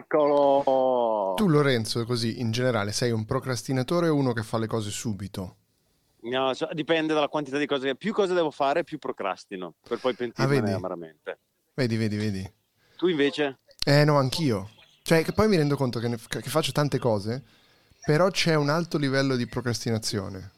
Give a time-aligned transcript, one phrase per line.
[0.00, 1.34] Eccolo!
[1.36, 5.56] Tu Lorenzo, così in generale, sei un procrastinatore o uno che fa le cose subito?
[6.22, 7.94] No, cioè, dipende dalla quantità di cose.
[7.96, 11.38] Più cose devo fare, più procrastino, per poi pentirmene Ah, amaramente.
[11.74, 12.52] Vedi, vedi, vedi.
[12.96, 13.58] Tu invece?
[13.84, 14.68] Eh no, anch'io.
[15.02, 17.42] Cioè, che poi mi rendo conto che, ne- che faccio tante cose,
[18.04, 20.52] però c'è un alto livello di procrastinazione.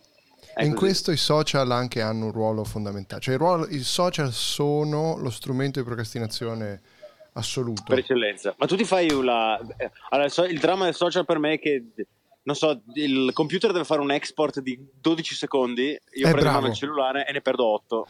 [0.55, 0.85] È E in così.
[0.85, 3.21] questo i social anche hanno un ruolo fondamentale.
[3.21, 6.81] Cioè, ruolo- i social sono lo strumento di procrastinazione
[7.35, 7.83] assoluto.
[7.87, 8.55] Per eccellenza.
[8.59, 9.59] Ma tu ti fai una...
[9.77, 11.85] eh, Allora, il dramma del social per me è che,
[12.45, 15.99] non so, il computer deve fare un export di 12 secondi, io
[16.29, 16.67] Eh, prendo bravo.
[16.67, 18.07] il cellulare e ne perdo 8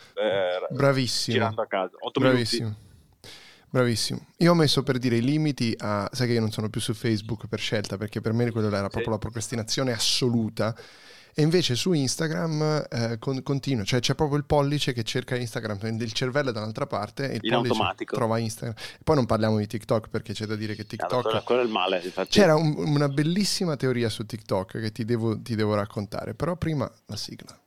[0.71, 1.35] Bravissimo.
[1.37, 1.97] girando a casa.
[1.99, 2.77] 8 Bravissimo.
[3.71, 4.27] Bravissimo.
[4.39, 6.07] Io ho messo per dire i limiti a...
[6.13, 8.89] Sai che io non sono più su Facebook per scelta, perché per me quello era
[8.89, 10.75] proprio la procrastinazione assoluta.
[11.35, 15.79] E invece su Instagram eh, con- continua, cioè c'è proprio il pollice che cerca Instagram,
[15.99, 18.15] il cervello è dall'altra parte e il In pollice automatico.
[18.17, 18.77] trova Instagram.
[18.77, 20.85] E poi non parliamo di TikTok perché c'è da dire che.
[20.87, 21.23] TikTok...
[21.23, 22.29] quello, quello è il male, infatti.
[22.31, 26.91] C'era un- una bellissima teoria su TikTok che ti devo, ti devo raccontare, però prima
[27.07, 27.59] la sigla.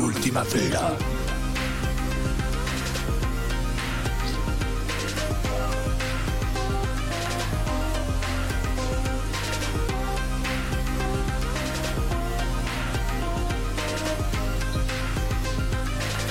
[0.00, 0.96] Dell'ultima fila.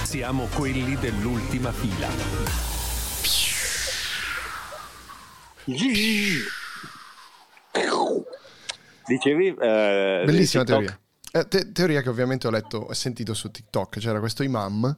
[0.03, 2.07] Siamo quelli dell'ultima fila.
[5.65, 6.37] Dicevi...
[9.59, 10.65] eh, Bellissima TikTok?
[10.65, 10.99] teoria.
[11.31, 13.99] Eh, te- teoria che ovviamente ho letto e sentito su TikTok.
[13.99, 14.97] C'era questo imam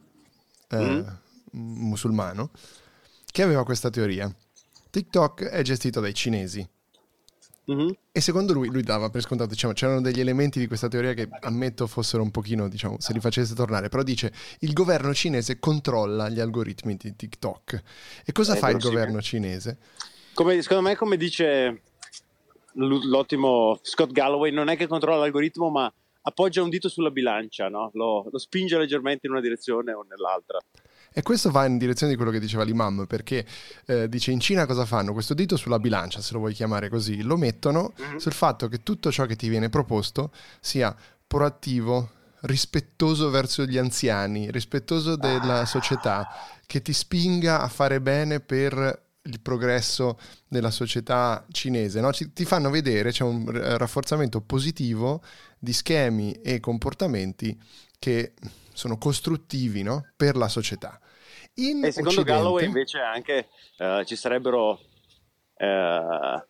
[0.68, 1.06] eh, Mm.
[1.52, 2.50] musulmano
[3.30, 4.34] che aveva questa teoria.
[4.90, 6.66] TikTok è gestito dai cinesi.
[7.64, 7.96] Mhm.
[8.10, 11.28] E secondo lui, lui dava per scontato, diciamo, c'erano degli elementi di questa teoria che
[11.42, 16.28] ammetto fossero un pochino, diciamo, se li facesse tornare, però dice il governo cinese controlla
[16.28, 17.82] gli algoritmi di TikTok.
[18.24, 19.78] E cosa Eh, fa il governo cinese?
[20.34, 21.82] Come, secondo me, come dice
[22.74, 25.92] l'ottimo Scott Galloway, non è che controlla l'algoritmo, ma
[26.22, 27.90] appoggia un dito sulla bilancia, no?
[27.94, 30.58] lo, lo spinge leggermente in una direzione o nell'altra.
[31.14, 33.44] E questo va in direzione di quello che diceva l'imam, perché
[33.86, 35.12] eh, dice in Cina cosa fanno?
[35.12, 39.12] Questo dito sulla bilancia, se lo vuoi chiamare così, lo mettono sul fatto che tutto
[39.12, 40.94] ciò che ti viene proposto sia
[41.26, 42.10] proattivo,
[42.42, 46.26] rispettoso verso gli anziani, rispettoso della società,
[46.66, 50.18] che ti spinga a fare bene per il progresso
[50.48, 52.00] della società cinese.
[52.00, 52.12] no?
[52.12, 53.44] Ci- ti fanno vedere, c'è un
[53.78, 55.22] rafforzamento positivo
[55.58, 57.56] di schemi e comportamenti
[57.98, 58.32] che
[58.72, 60.06] sono costruttivi no?
[60.16, 60.98] per la società.
[61.54, 64.80] In E secondo Occidente- Galloway, invece, anche eh, ci sarebbero.
[65.56, 66.44] eh,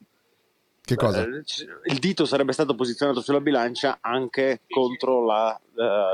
[0.80, 1.26] Che cosa?
[1.44, 5.60] ci- il dito sarebbe stato posizionato sulla bilancia anche contro la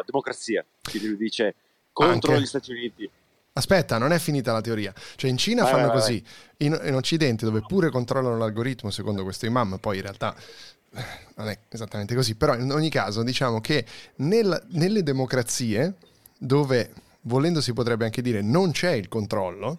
[0.05, 0.65] democrazia.
[0.83, 1.55] Quindi lui dice
[1.93, 2.43] contro Anche.
[2.43, 3.11] gli Stati Uniti.
[3.59, 4.95] Aspetta, non è finita la teoria.
[5.17, 6.25] Cioè in Cina Vai, fanno vai, così,
[6.59, 10.33] in, in Occidente dove pure controllano l'algoritmo secondo questo imam, poi in realtà
[10.95, 11.05] eh,
[11.35, 13.85] non è esattamente così, però in ogni caso diciamo che
[14.17, 15.95] nel- nelle democrazie
[16.39, 16.93] dove
[17.23, 19.79] volendo si potrebbe anche dire non c'è il controllo,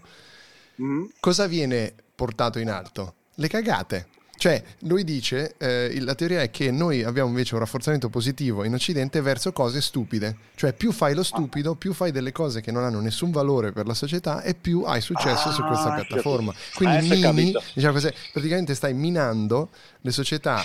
[0.81, 1.07] Mm?
[1.19, 3.16] cosa viene portato in alto?
[3.35, 4.07] Le cagate.
[4.39, 8.73] Cioè, lui dice, eh, la teoria è che noi abbiamo invece un rafforzamento positivo in
[8.73, 10.38] Occidente verso cose stupide.
[10.55, 13.85] Cioè, più fai lo stupido, più fai delle cose che non hanno nessun valore per
[13.85, 16.53] la società e più hai successo su questa Ah, piattaforma.
[16.73, 20.63] Quindi ho mini, diciamo così, praticamente stai minando le società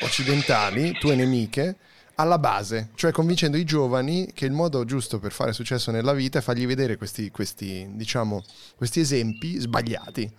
[0.00, 1.76] occidentali, tue nemiche,
[2.14, 6.38] alla base, cioè convincendo i giovani che il modo giusto per fare successo nella vita
[6.38, 8.42] è fargli vedere questi, questi, diciamo,
[8.74, 10.32] questi esempi sbagliati.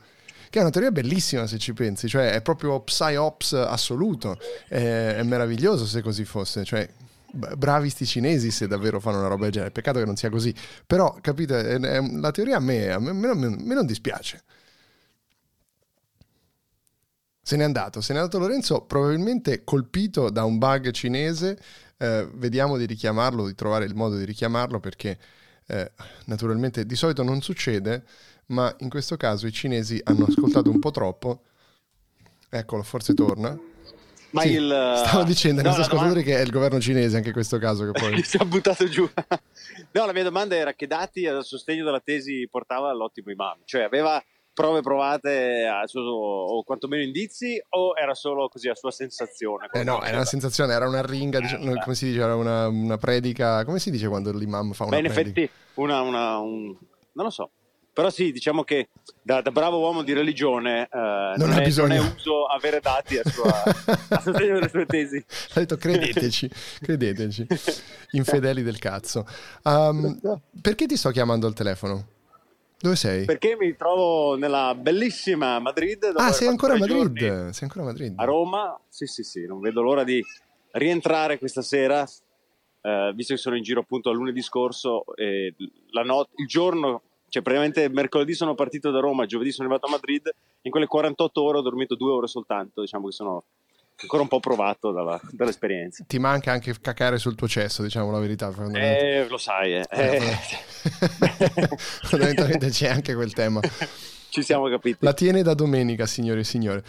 [0.53, 4.37] Che è una teoria bellissima se ci pensi, cioè è proprio psyops assoluto,
[4.67, 6.87] è, è meraviglioso se così fosse, cioè
[7.57, 10.53] bravi sti cinesi se davvero fanno una roba del genere, peccato che non sia così,
[10.85, 13.85] però capite, è- è- la teoria a me, a me, a me a me non
[13.87, 14.43] dispiace.
[17.45, 21.57] Se n'è andato, se n'è andato Lorenzo, probabilmente colpito da un bug cinese.
[21.97, 25.17] eh, vediamo di richiamarlo, di trovare il modo di richiamarlo perché
[25.67, 25.91] eh,
[26.25, 28.03] naturalmente di solito non succede,
[28.47, 31.41] ma in questo caso i cinesi hanno ascoltato un po' troppo.
[32.49, 33.57] Eccolo, forse torna.
[34.31, 35.03] Ma Sì, il.
[35.05, 37.33] Stavo dicendo ai No, nostri la domanda- ascoltatori che è il governo cinese anche in
[37.33, 38.21] questo caso che poi...
[38.25, 39.07] si è buttato giù.
[39.91, 43.59] no, la mia domanda era che dati a sostegno della tesi portava l'ottimo imam?
[43.65, 44.21] Cioè aveva
[44.53, 49.67] prove provate suo, o quantomeno indizi o era solo così a sua sensazione?
[49.71, 52.67] Eh no, era una sensazione, era una ringa, diciamo, Eh, come si dice, era una,
[52.67, 55.39] una predica, come si dice quando l'imam fa una Beh, in predica?
[55.41, 56.75] effetti, una, una- un-
[57.13, 57.49] non lo so.
[57.93, 58.89] Però sì, diciamo che
[59.21, 61.95] da, da bravo uomo di religione eh, non, ha è, bisogno.
[61.95, 63.61] non è uso avere dati a, sua,
[64.09, 65.23] a sostegno delle sue tesi.
[65.53, 66.49] Ha detto credeteci,
[66.81, 67.45] credeteci,
[68.13, 69.27] infedeli del cazzo.
[69.63, 70.19] Um,
[70.59, 72.07] perché ti sto chiamando al telefono?
[72.79, 73.25] Dove sei?
[73.25, 76.11] Perché mi trovo nella bellissima Madrid.
[76.15, 77.49] ah, sei ancora a Madrid?
[77.49, 78.13] Sei ancora a Madrid?
[78.17, 80.21] A Roma, sì, sì, sì, non vedo l'ora di
[80.71, 82.05] rientrare questa sera,
[82.81, 85.05] eh, visto che sono in giro appunto a lunedì scorso.
[85.15, 85.55] E
[85.91, 89.91] la not- il giorno, cioè praticamente mercoledì sono partito da Roma, giovedì sono arrivato a
[89.91, 90.29] Madrid.
[90.63, 92.81] In quelle 48 ore ho dormito due ore soltanto.
[92.81, 93.43] Diciamo che sono
[94.01, 96.03] ancora un po' provato dalla- dall'esperienza.
[96.07, 98.51] Ti manca anche cacare sul tuo cesso, diciamo la verità.
[98.73, 99.85] Eh, lo sai, eh.
[99.89, 100.21] Eh,
[102.03, 103.59] Fondamentalmente c'è anche quel tema.
[104.29, 104.97] ci siamo capiti.
[105.01, 106.81] La tiene da domenica, signore e signori.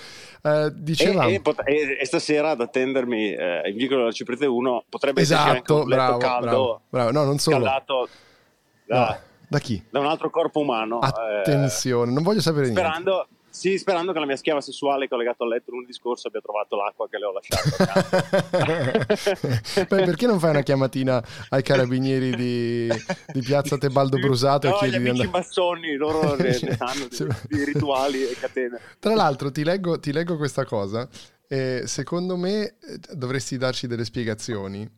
[0.42, 1.28] Eh, dicevamo...
[1.28, 5.20] E, e pot- e- e stasera ad attendermi eh, in vicolo della Ciprete 1 potrebbe
[5.20, 7.10] esatto, un letto bravo, caldo bravo, bravo.
[7.12, 7.56] No, non solo.
[7.56, 8.08] scaldato
[8.86, 9.18] da, No,
[9.48, 9.82] da chi?
[9.90, 12.80] da un altro corpo umano eh, Attenzione, non voglio sapere niente.
[13.54, 16.40] Sì, sperando che la mia schiava sessuale che ho legato al letto lunedì scorso abbia
[16.40, 17.70] trovato l'acqua che le ho lasciato
[19.88, 22.88] Beh, perché non fai una chiamatina ai carabinieri di,
[23.32, 25.38] di Piazza Tebaldo Brusato no, e gli chiedi di amici andare...
[25.38, 28.80] massoni loro ne, ne sanno di, di rituali e catene.
[28.98, 31.08] Tra l'altro ti leggo, ti leggo questa cosa.
[31.46, 34.90] E secondo me eh, dovresti darci delle spiegazioni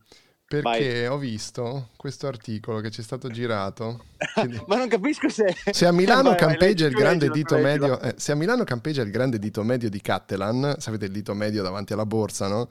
[0.49, 4.05] perché ho visto questo articolo che ci è stato girato.
[4.67, 8.15] ma non capisco se Se a Milano Vai, vai, campeggia il grande dito medio, eh,
[8.17, 11.93] se a Milano campeggia il grande dito medio di Cattelan, sapete il dito medio davanti
[11.93, 12.69] alla borsa, no?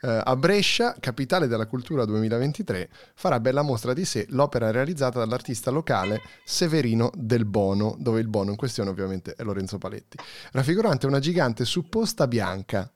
[0.00, 5.70] Eh, a Brescia, capitale della cultura 2023, farà bella mostra di sé l'opera realizzata dall'artista
[5.70, 10.16] locale Severino Del Bono, dove il Bono in questione ovviamente è Lorenzo Paletti,
[10.52, 12.90] raffigurante una gigante supposta bianca.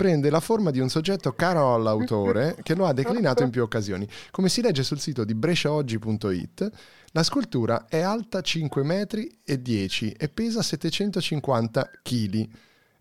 [0.00, 4.08] Prende la forma di un soggetto caro all'autore che lo ha declinato in più occasioni.
[4.30, 6.70] Come si legge sul sito di bresciaoggi.it,
[7.12, 12.48] la scultura è alta 5 metri e 10 e pesa 750 kg.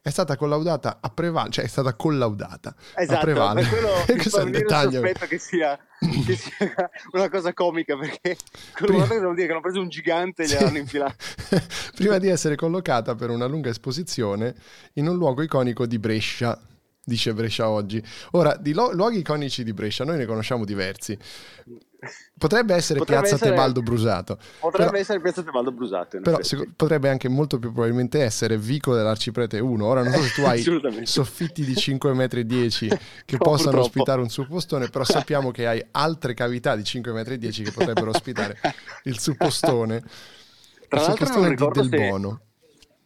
[0.01, 3.62] È stata collaudata a prevale, cioè è stata collaudata a Esatto, prevale.
[3.62, 4.92] per quello mi Questo è il dettaglio.
[4.92, 5.80] sospetto che sia,
[6.25, 8.36] che sia una cosa comica perché
[8.78, 10.56] quello Prima- vuol dire che hanno preso un gigante e Sì.
[10.56, 11.16] gliel'hanno infilato.
[11.96, 14.54] Prima di essere collocata per una lunga esposizione
[14.94, 16.60] in un luogo iconico di Brescia,
[17.10, 18.02] dice Brescia oggi.
[18.32, 21.18] Ora, di lo- luoghi iconici di Brescia noi ne conosciamo diversi.
[22.38, 24.38] Potrebbe essere Potrebbe Piazza essere- Tebaldo Brusato.
[24.62, 26.20] Potrebbe però- essere Piazza Tebaldo Brusato.
[26.22, 29.86] Però seco- potrebbe anche molto più probabilmente essere Vico dell'Arciprete 1.
[29.86, 30.64] Ora non so se tu hai
[31.06, 33.80] soffitti di 5,10 metri che No, possano purtroppo.
[33.80, 38.58] ospitare un suppostone, però sappiamo che hai altre cavità di 5,10 metri che potrebbero ospitare
[39.04, 40.02] il suppostone.
[40.88, 42.42] Tra il suppostone di Del se- Bono.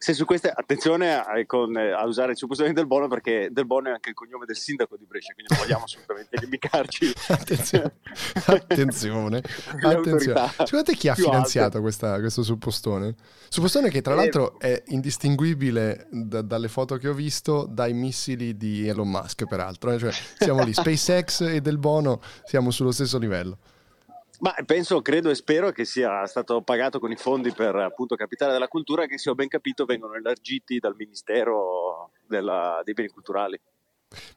[0.03, 3.65] Se su queste, attenzione a, con, eh, a usare il supposizione del Bono perché del
[3.65, 7.13] Bono è anche il cognome del sindaco di Brescia, quindi non vogliamo assolutamente inimicarci.
[7.29, 7.93] Attenzione,
[8.45, 9.37] attenzione,
[9.81, 10.49] attenzione.
[10.65, 13.15] Secondo te chi ha finanziato questa- questo suppostone?
[13.47, 18.57] Suppostone che tra Eh, l'altro è indistinguibile da- dalle foto che ho visto dai missili
[18.57, 19.91] di Elon Musk, peraltro.
[19.91, 19.99] eh.
[19.99, 23.57] Cioè, siamo lì, SpaceX e Del Bono siamo sullo stesso livello.
[24.39, 28.51] Ma penso, credo e spero che sia stato pagato con i fondi per appunto Capitale
[28.51, 33.59] della Cultura che se ho ben capito vengono elargiti dal Ministero della- dei Beni Culturali.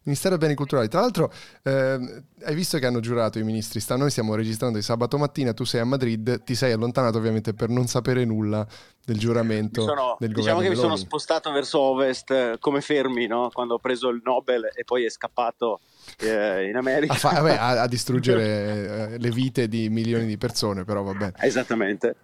[0.03, 0.89] Ministero dei Beni Culturali.
[0.89, 1.33] Tra l'altro,
[1.63, 3.81] ehm, hai visto che hanno giurato i ministri?
[3.81, 7.55] Sta, noi stiamo registrando di sabato mattina, tu sei a Madrid, ti sei allontanato ovviamente
[7.55, 8.67] per non sapere nulla
[9.05, 11.05] del giuramento sono- del diciamo che mi sono Meloni.
[11.07, 13.51] spostato verso ovest eh, come fermi no?
[13.53, 15.79] quando ho preso il Nobel e poi è scappato
[16.19, 17.13] eh, in America.
[17.13, 21.13] a, fa- vabbè, a- a distruggere eh, le vite di milioni di persone, però va
[21.13, 21.35] bene.
[21.41, 22.17] Esattamente.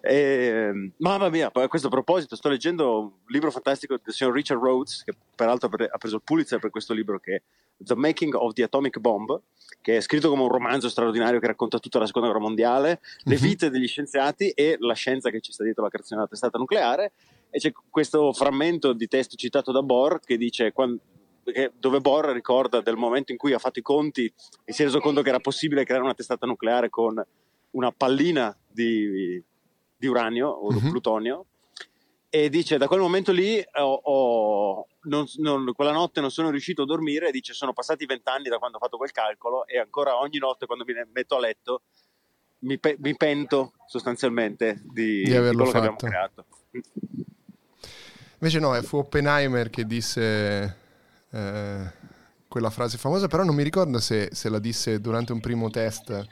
[0.00, 5.02] E, mamma mia, a questo proposito sto leggendo un libro fantastico del signor Richard Rhodes,
[5.04, 7.42] che peraltro ha pre- ha preso il Pulitzer per questo libro, che è
[7.78, 9.40] The Making of the Atomic Bomb,
[9.80, 13.34] che è scritto come un romanzo straordinario che racconta tutta la seconda guerra mondiale, le
[13.34, 13.40] Mhm.
[13.40, 17.12] vite degli scienziati e la scienza che ci sta dietro la creazione della testata nucleare.
[17.50, 20.72] E c'è questo frammento di testo citato da Bohr che dice...
[20.72, 20.98] quan-
[21.44, 24.30] che- dove Bohr ricorda del momento in cui ha fatto i conti
[24.64, 27.24] e si è reso conto che era possibile creare una testata nucleare con
[27.70, 29.42] una pallina di,
[29.98, 30.90] di uranio o Mhm.
[30.90, 31.46] plutonio
[32.30, 36.82] e dice da quel momento lì ho- ho- non- non- quella notte non sono riuscito
[36.82, 40.38] a dormire dice sono passati vent'anni da quando ho fatto quel calcolo e ancora ogni
[40.38, 41.82] notte quando mi metto a letto
[42.60, 46.06] mi, pe- mi pento sostanzialmente di, Di averlo quello che abbiamo fatto.
[46.06, 46.44] creato
[48.40, 50.76] Invece no, fu Oppenheimer che disse
[51.30, 51.92] eh,
[52.46, 56.24] quella frase famosa, però non mi ricordo se, se la disse durante un primo test.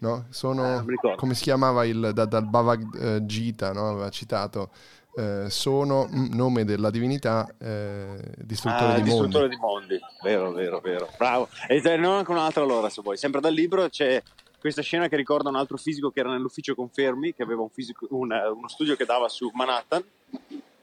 [0.00, 0.24] No?
[0.28, 1.16] Eh, Sono, ricordo.
[1.16, 3.88] come si chiamava il, da- dal Bhagavad eh, Gita, no?
[3.90, 4.70] aveva citato,
[5.14, 9.56] eh, sono nome della divinità eh, distruttore Ah, di distruttore mondi.
[9.56, 10.00] di mondi.
[10.22, 11.08] Vero, vero, vero.
[11.18, 11.48] Bravo.
[11.68, 13.16] E te- non anche un'altra allora, se vuoi.
[13.18, 14.22] Sempre dal libro c'è
[14.58, 18.06] questa scena che ricorda un altro fisico che era nell'ufficio confermi, che aveva un fisico-
[18.10, 20.02] un- uno studio che dava su Manhattan.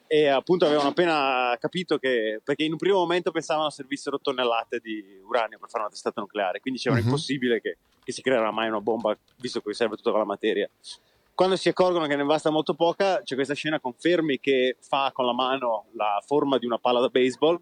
[0.09, 5.03] E appunto avevano appena capito che, perché in un primo momento pensavano servissero tonnellate di
[5.27, 7.07] uranio per fare una testata nucleare, quindi dicevano Mhm.
[7.09, 10.69] impossibile che, che si creerà mai una bomba, visto che serve tutta quella materia.
[11.35, 15.11] Quando si accorgono che ne basta molto poca, c'è questa scena con Fermi che fa
[15.13, 17.59] con la mano la forma di una palla da baseball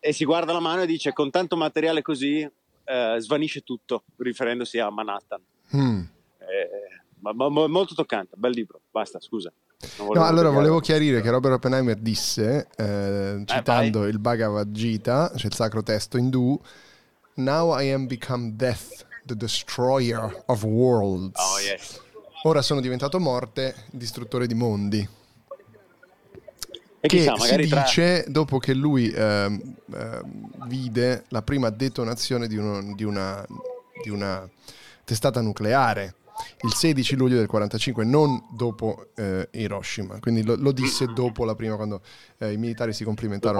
[0.00, 4.80] e si guarda la mano e dice con tanto materiale così eh, svanisce tutto, riferendosi
[4.80, 5.40] a Manhattan.
[5.76, 6.00] Mm.
[6.38, 9.52] Eh, ma, ma- molto toccante, bel libro, basta, scusa.
[9.98, 15.46] Non No, allora volevo chiarire che Robert Oppenheimer disse, eh, citando il Bhagavad Gita, cioè
[15.46, 16.60] il sacro testo indù,
[17.34, 21.38] Now I am become death, the destroyer of worlds.
[21.38, 22.00] Oh, yes.
[22.44, 25.08] Ora sono diventato morte, distruttore di mondi.
[27.04, 27.82] E che chissà, si magari tra...
[27.82, 33.44] dice dopo che lui ehm, ehm, vide la prima detonazione di, uno- di una,
[34.02, 34.48] di una
[35.04, 36.14] testata nucleare
[36.62, 40.18] il 16 luglio del 45, non dopo eh, Hiroshima.
[40.20, 42.00] Quindi lo, lo disse dopo la prima, quando
[42.38, 43.04] eh, i militari si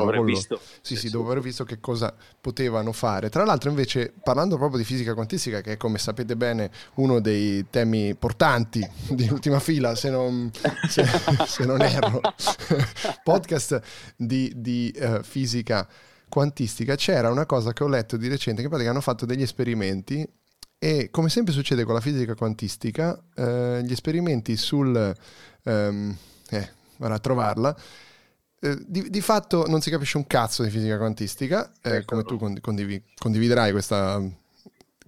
[0.01, 0.61] aver con lo- visto.
[0.81, 3.29] Sì, sì, dopo aver visto che cosa potevano fare.
[3.31, 7.67] Tra l'altro, invece, parlando proprio di fisica quantistica, che è come sapete bene uno dei
[7.71, 10.51] temi portanti di ultima fila, se non,
[10.89, 11.05] se,
[11.47, 12.21] se non erro,
[13.23, 13.81] podcast
[14.17, 15.89] di, di, eh, fisica
[16.29, 19.43] quantistica, c'era una cosa che ho letto di recente, che in pratica hanno fatto degli
[19.43, 20.27] esperimenti
[20.85, 25.15] e come sempre succede con la fisica quantistica, eh, gli esperimenti sul...
[25.63, 26.17] ehm,
[26.51, 27.77] eh, vado a trovarla.
[28.59, 32.05] eh, di, di fatto non si capisce un cazzo di fisica quantistica, eh, Certo.
[32.07, 34.21] come tu condi- condivi- condividerai questa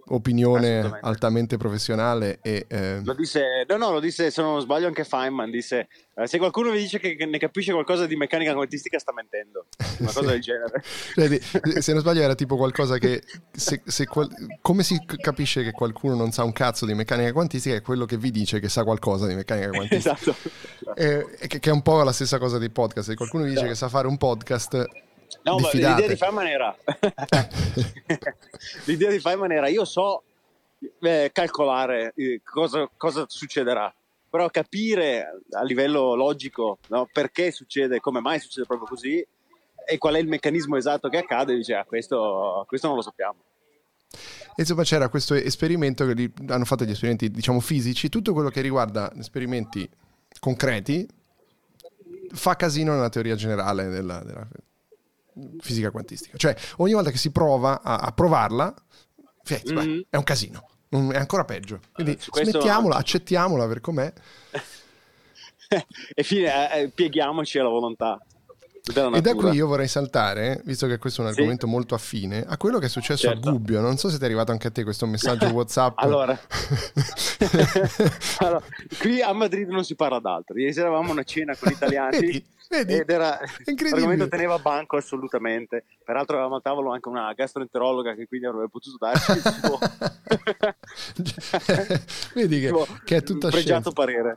[0.09, 2.67] opinione altamente professionale e...
[2.69, 5.51] eh, Lo disse, no, no, lo disse, se non sbaglio, anche Feynman.
[5.51, 9.67] Disse: eh, Se qualcuno vi dice che, ne capisce qualcosa di meccanica quantistica, sta mentendo.
[9.99, 10.83] Una cosa del genere.
[11.15, 14.29] Cioè, se non sbaglio era tipo qualcosa che se- se qual-
[14.61, 18.17] come si capisce che qualcuno non sa un cazzo di meccanica quantistica è quello che
[18.17, 20.37] vi dice che sa qualcosa di meccanica quantistica esatto.
[20.95, 23.67] Eh, che, che è un po' la stessa cosa dei podcast se qualcuno vi dice
[23.67, 24.87] che sa fare un podcast
[25.43, 25.95] No, ma diffidate.
[26.03, 26.77] l'idea di Feynman era.
[28.85, 30.23] L'idea di Feynman era: io so
[31.01, 33.93] eh, calcolare eh, cosa, cosa succederà,
[34.29, 39.27] però capire a livello logico no, perché succede, come mai succede proprio così
[39.87, 43.43] e qual è il meccanismo esatto che accade, dice: ah, questo, questo non lo sappiamo.
[44.57, 48.61] E insomma c'era questo esperimento che hanno fatto gli esperimenti diciamo fisici tutto quello che
[48.61, 49.89] riguarda esperimenti
[50.39, 51.05] concreti
[52.29, 54.47] fa casino nella teoria generale della, della
[55.61, 56.37] fisica quantistica.
[56.37, 58.75] Cioè ogni volta che si prova a, a provarla
[59.43, 60.03] sì, beh, Mhm.
[60.11, 60.69] è un casino.
[60.97, 61.81] Mm, è ancora peggio.
[61.93, 64.13] Quindi questo- smettiamola accettiamola per com'è.
[66.15, 68.19] E fine, eh, pieghiamoci alla volontà
[68.87, 71.39] E da qui io vorrei saltare, visto che questo è un Sì.
[71.39, 73.49] argomento molto affine, a quello che è successo Certo.
[73.49, 73.81] a Gubbio.
[73.81, 75.97] Non so se ti è arrivato anche a te questo messaggio WhatsApp.
[76.01, 76.39] Allora.
[78.41, 78.63] allora,
[79.01, 80.59] qui a Madrid non si parla d'altro.
[80.59, 82.45] Ieri sera avevamo una cena con gli italiani Vedi?
[82.69, 82.93] Vedi?
[82.95, 83.91] ed era Incredibile.
[83.91, 85.85] l'argomento teneva banco assolutamente.
[86.05, 89.79] Peraltro avevamo al tavolo anche una gastroenterologa che quindi avrebbe potuto darci il suo,
[92.35, 92.71] Vedi che,
[93.05, 93.91] che è tutta scienza.
[93.93, 94.37] parere.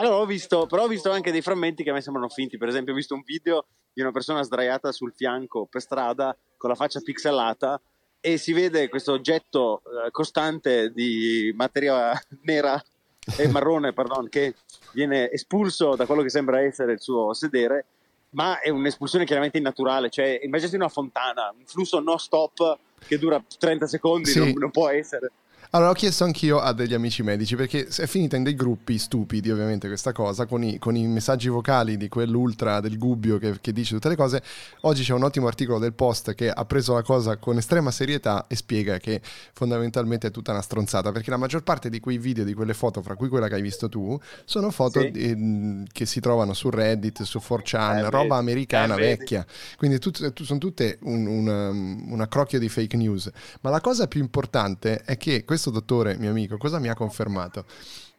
[0.00, 2.56] Allora ho visto, però ho visto anche dei frammenti che a me sembrano finti.
[2.56, 6.70] Per esempio, ho visto un video di una persona sdraiata sul fianco per strada con
[6.70, 7.80] la faccia pixelata
[8.20, 12.12] e si vede questo oggetto eh, costante di materia
[12.42, 12.80] nera
[13.36, 14.54] e marrone, pardon, che
[14.92, 17.86] viene espulso da quello che sembra essere il suo sedere,
[18.30, 23.42] ma è un'espulsione chiaramente innaturale, cioè immaginati una fontana, un flusso no stop che dura
[23.58, 24.38] 30 secondi, Sì.
[24.38, 25.32] non, non può essere.
[25.70, 29.50] Allora, ho chiesto anch'io a degli amici medici perché è finita in dei gruppi stupidi,
[29.50, 33.74] ovviamente, questa cosa, con i, con i messaggi vocali di quell'ultra del Gubbio che, che
[33.74, 34.42] dice tutte le cose.
[34.82, 38.46] Oggi c'è un ottimo articolo del Post che ha preso la cosa con estrema serietà
[38.48, 39.20] e spiega che
[39.52, 43.02] fondamentalmente è tutta una stronzata perché la maggior parte di quei video, di quelle foto,
[43.02, 45.10] fra cui quella che hai visto tu, sono foto Sì.
[45.10, 49.44] di- che si trovano su Reddit, su 4chan, Eh, roba americana Eh, vecchia.
[49.76, 53.30] Quindi tut- tu- sono tutte un, un, un accrocchio di fake news.
[53.60, 57.64] Ma la cosa più importante è che questo dottore, mio amico, cosa mi ha confermato?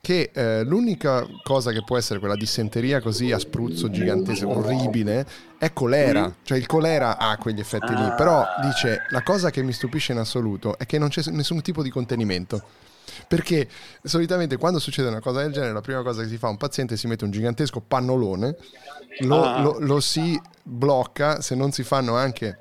[0.02, 5.28] Che eh, l'unica cosa che può essere quella dissenteria così a spruzzo gigantesco, orribile,
[5.60, 6.34] è colera.
[6.42, 8.02] Cioè il colera ha quegli effetti lì.
[8.02, 8.14] Ah.
[8.14, 11.84] Però dice, la cosa che mi stupisce in assoluto è che non c'è nessun tipo
[11.84, 12.64] di contenimento.
[13.28, 13.68] Perché
[14.04, 16.58] solitamente quando succede una cosa del genere, la prima cosa che si fa a un
[16.58, 18.56] paziente si mette un gigantesco pannolone,
[19.20, 19.62] lo, Ah.
[19.62, 22.58] lo- lo si blocca, se non si fanno anche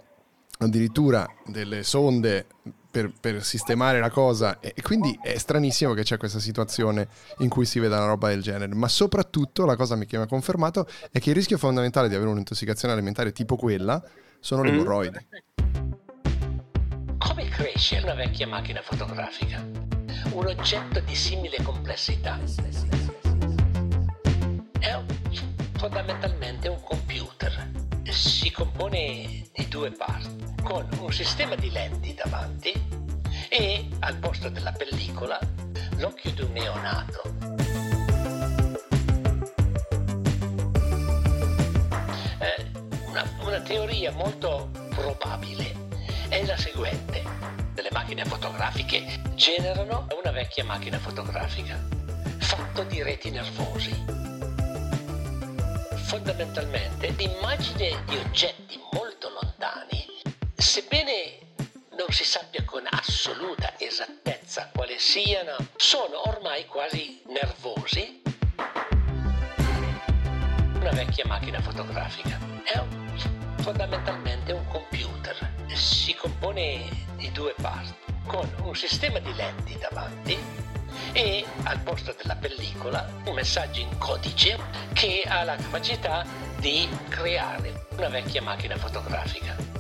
[0.58, 2.46] addirittura delle sonde
[2.90, 4.60] per, per, sistemare la cosa.
[4.60, 8.42] E quindi è stranissimo che c'è questa situazione in cui si veda una roba del
[8.42, 8.74] genere.
[8.74, 12.30] Ma soprattutto la cosa che mi ha confermato è che il rischio fondamentale di avere
[12.30, 14.02] un'intossicazione alimentare tipo quella
[14.40, 14.74] sono le mm.
[14.74, 15.26] emorroidi.
[17.18, 19.64] Come cresce una vecchia macchina fotografica?
[20.32, 22.38] Un oggetto di simile complessità.
[24.78, 25.06] È un,
[25.76, 27.70] fondamentalmente un computer.
[28.04, 32.70] Si compone di due parti con un sistema di lenti davanti
[33.48, 35.38] e al posto della pellicola
[35.96, 37.22] l'occhio di un neonato.
[42.38, 42.66] Eh,
[43.06, 45.74] una, una teoria molto probabile
[46.28, 47.22] è la seguente.
[47.72, 51.78] Delle macchine fotografiche generano una vecchia macchina fotografica
[52.40, 54.04] fatto di reti nervosi.
[55.94, 58.78] Fondamentalmente l'immagine di oggetti
[60.78, 61.38] Sebbene
[61.96, 68.22] non si sappia con assoluta esattezza quale siano, sono ormai quasi nervosi.
[70.74, 72.80] Una vecchia macchina fotografica è
[73.60, 75.52] fondamentalmente un computer.
[75.74, 80.38] Si compone di due parti, con un sistema di lenti davanti
[81.12, 84.56] e al posto della pellicola un messaggio in codice
[84.92, 86.24] che ha la capacità
[86.60, 89.77] di creare una vecchia macchina fotografica.